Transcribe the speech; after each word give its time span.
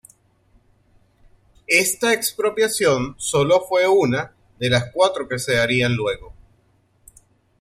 Ésta 1.67 2.11
expropiación 2.13 3.13
solo 3.19 3.61
fue 3.69 3.87
una 3.87 4.33
de 4.57 4.67
las 4.71 4.85
cuatro 4.91 5.27
que 5.29 5.37
se 5.37 5.53
darían 5.53 5.95
luego. 5.95 6.33